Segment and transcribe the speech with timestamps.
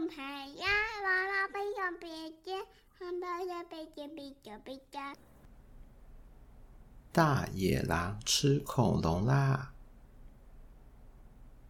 [0.00, 0.66] 盾牌呀，
[1.04, 2.08] 娃娃背上别
[2.42, 2.64] 肩，
[2.98, 4.98] 汉堡的背肩比较比较。
[7.12, 9.74] 大野狼吃恐龙啦！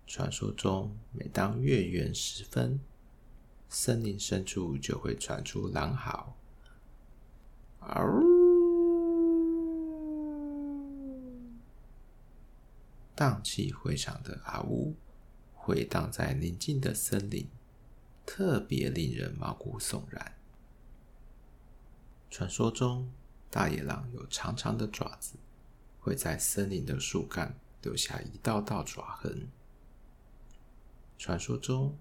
[0.07, 2.79] 传说中，每当月圆时分，
[3.69, 6.37] 森林深处就会传出狼嚎。
[7.81, 8.23] 嗷！
[13.17, 14.95] 荡气回肠的啊呜，
[15.53, 17.49] 回荡在宁静的森林，
[18.33, 20.37] 特别令人毛骨悚然。
[22.31, 23.11] 传说中，
[23.51, 25.35] 大野狼有长长的爪子，
[25.99, 29.49] 会在森林的树干留下一道道爪痕。
[31.19, 31.99] 传说中，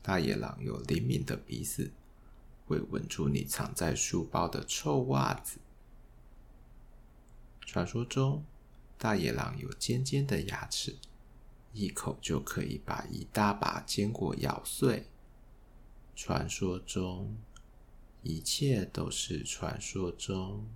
[0.00, 1.90] 大野狼有灵敏的鼻子，
[2.64, 5.58] 会闻出你藏在书包的臭袜子。
[7.66, 8.44] 传说中，
[8.96, 10.96] 大野狼有尖尖的牙齿，
[11.72, 15.08] 一口就可以把一大把坚果咬碎。
[16.14, 17.36] 传说中，
[18.22, 20.66] 一切都是传说中。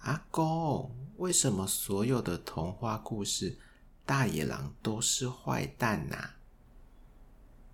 [0.00, 3.58] 阿公，为什么所有的童话故事，
[4.04, 6.34] 大野狼都是坏蛋呐、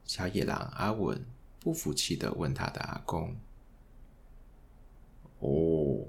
[0.05, 1.25] 小野狼阿文
[1.61, 3.37] 不服气的问他的阿公
[5.41, 6.07] ：“哦，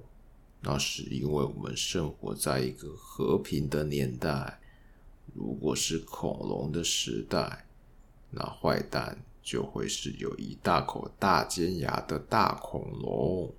[0.61, 4.59] 那是因为我们生活在一个和平的年代。
[5.33, 7.65] 如果是恐龙的时代，
[8.33, 13.53] 那坏蛋就会是有一大口大尖牙的大恐龙。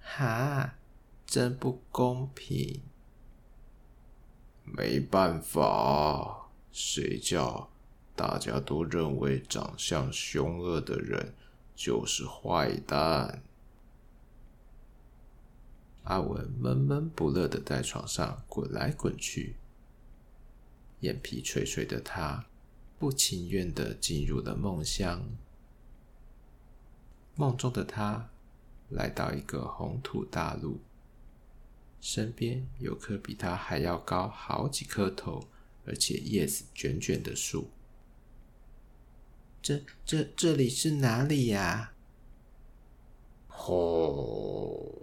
[0.00, 0.74] 哈，
[1.26, 2.80] 真不公平！”
[4.70, 7.70] 没办法，谁叫
[8.14, 11.34] 大家都认为长相凶恶的人
[11.74, 13.42] 就是坏蛋？
[16.04, 19.56] 阿文闷闷不乐的在床上滚来滚去，
[21.00, 22.44] 眼皮垂垂的他
[22.98, 25.24] 不情愿的进入了梦乡。
[27.36, 28.28] 梦中的他
[28.88, 30.80] 来到一个红土大陆。
[32.00, 35.48] 身边有棵比他还要高好几颗头，
[35.84, 37.70] 而且叶子卷卷的树。
[39.60, 41.92] 这、这、这里是哪里呀？
[43.48, 45.02] 吼！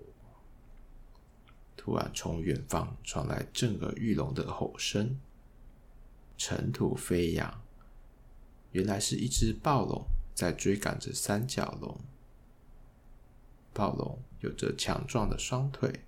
[1.75, 5.19] 突然从远方传来震耳欲聋的吼声，
[6.38, 7.62] 尘土飞扬。
[8.75, 11.97] 原来是一只暴龙在追赶着三角龙。
[13.74, 16.02] 暴龙有着强壮的双腿。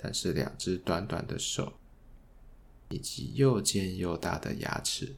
[0.00, 1.72] 但是两只短短的手，
[2.88, 5.16] 以及又尖又大的牙齿，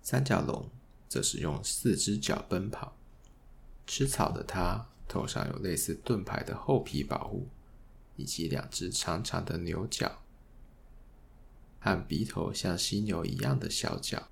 [0.00, 0.70] 三角龙
[1.06, 2.96] 则是用四只脚奔跑。
[3.86, 7.46] 吃草的它头上有类似盾牌的厚皮保护，
[8.16, 10.22] 以及两只长长的牛角，
[11.78, 14.28] 和鼻头像犀牛一样的小脚，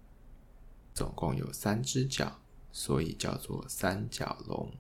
[0.93, 2.41] 总共有三只脚，
[2.73, 4.73] 所以叫做三角龙。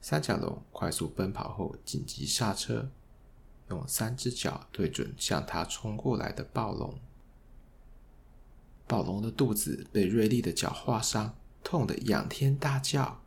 [0.00, 2.90] 三角龙快速奔跑后紧急刹车，
[3.70, 7.00] 用三只脚对准向它冲过来的暴龙。
[8.86, 13.22] 暴龙的肚子被锐利的角划伤，痛得仰天大叫。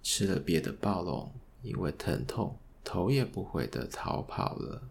[0.00, 4.82] 吃了瘪的暴龙因为疼痛，头也不回的逃跑了。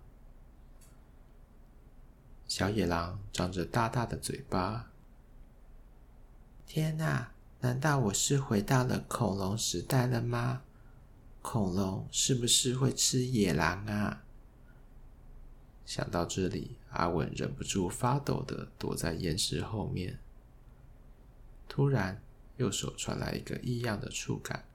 [2.55, 4.91] 小野狼张着大大的嘴巴，
[6.67, 7.31] 天哪！
[7.61, 10.61] 难道我是回到了恐龙时代了吗？
[11.41, 14.21] 恐龙是不是会吃野狼啊？
[15.83, 20.19] 想到这里，阿文忍不住发抖的躲在岩石后面。
[21.67, 22.21] 突然，
[22.57, 24.65] 右手传来一个异样的触感，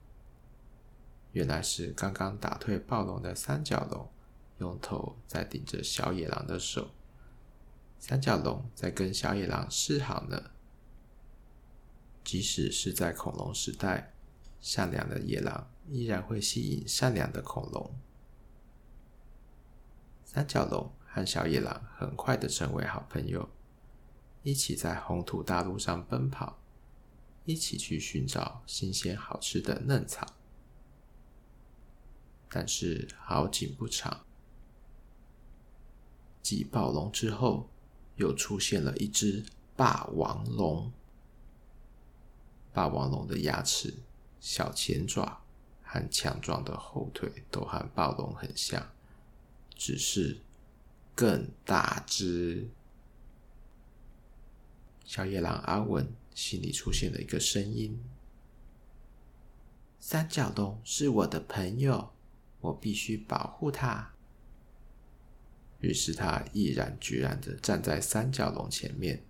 [1.31, 4.11] 原来是刚刚打退暴龙的三角龙，
[4.59, 6.91] 用头在顶着小野狼的手。
[7.99, 10.51] 三角龙在跟小野狼示好呢。
[12.25, 14.13] 即使是在恐龙时代，
[14.61, 15.71] 善良的野狼。
[15.91, 17.91] 依然会吸引善良的恐龙。
[20.23, 23.49] 三角龙和小野狼很快的成为好朋友，
[24.43, 26.59] 一起在红土大陆上奔跑，
[27.47, 30.27] 一起去寻找新鲜好吃的嫩草。
[32.51, 34.27] 但是好景不长，
[36.43, 37.71] 继暴龙之后，
[38.19, 39.45] 又出现了一只
[39.75, 40.93] 霸王龙。
[42.73, 43.95] 霸王龙的牙齿、
[44.39, 45.41] 小前爪。
[45.91, 48.91] 和强壮的后腿都和暴龙很像，
[49.75, 50.39] 只是
[51.15, 52.69] 更大只。
[55.03, 57.99] 小野狼阿文心里出现了一个声音
[59.99, 62.11] ：“三角龙是我的朋友，
[62.61, 64.13] 我必须保护它。”
[65.81, 69.23] 于是他毅然决然的站在三角龙前面，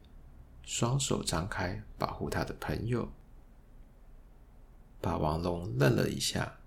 [0.62, 3.10] 双手张开保护他的朋友。
[5.00, 6.58] 霸王龙愣了一下，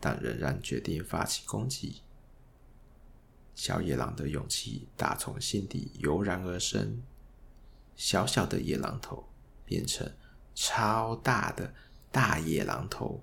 [0.00, 2.02] 但仍然决定发起攻击。
[3.54, 7.02] 小野狼的勇气打从心底油然而生，
[7.96, 9.28] 小小的野狼头
[9.64, 10.08] 变成
[10.54, 11.74] 超大的
[12.12, 13.20] 大野狼头，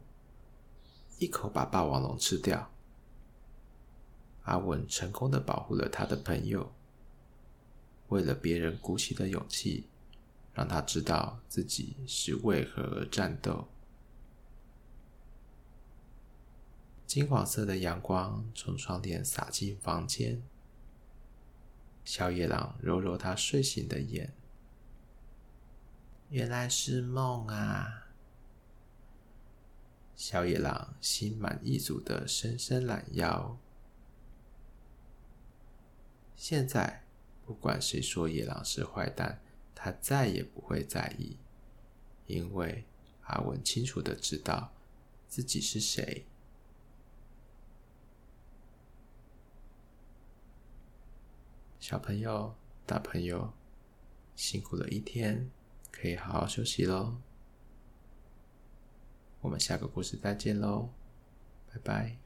[1.20, 2.70] 一口把霸王龙吃掉。
[4.46, 6.72] 阿文成功的保护了他的朋友，
[8.10, 9.88] 为了别人鼓起的勇气，
[10.54, 13.68] 让他知道自己是为何而战斗。
[17.08, 20.44] 金黄色的阳光从窗帘洒进房间，
[22.04, 24.34] 小野狼揉揉他睡醒的眼，
[26.30, 28.08] 原来是梦啊！
[30.16, 33.58] 小野狼心满意足的伸伸懒腰。
[36.36, 37.04] 现在，
[37.46, 39.42] 不管谁说野狼是坏蛋，
[39.74, 41.38] 他再也不会在意，
[42.28, 42.86] 因为
[43.24, 44.74] 阿文清楚的知道
[45.28, 46.26] 自己是谁。
[51.80, 52.56] 小朋友、
[52.86, 53.54] 大朋友，
[54.36, 55.52] 辛苦了一天，
[55.92, 57.18] 可以好好休息喽。
[59.42, 60.90] 我们下个故事再见喽，
[61.72, 62.25] 拜拜。